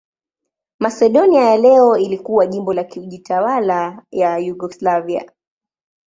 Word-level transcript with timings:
Masedonia 0.79 1.41
ya 1.49 1.57
leo 1.57 1.97
ilikuwa 1.97 2.45
jimbo 2.47 2.73
la 2.73 2.83
kujitawala 2.83 4.03
la 4.11 4.37
Yugoslavia. 4.37 5.31